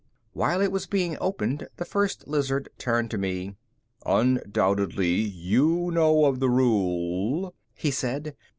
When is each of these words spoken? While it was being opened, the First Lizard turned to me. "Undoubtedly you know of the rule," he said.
While 0.33 0.61
it 0.61 0.71
was 0.71 0.87
being 0.87 1.15
opened, 1.21 1.67
the 1.77 1.85
First 1.85 2.27
Lizard 2.27 2.69
turned 2.79 3.11
to 3.11 3.19
me. 3.19 3.53
"Undoubtedly 4.03 5.13
you 5.13 5.91
know 5.93 6.25
of 6.25 6.39
the 6.39 6.49
rule," 6.49 7.53
he 7.75 7.91
said. 7.91 8.35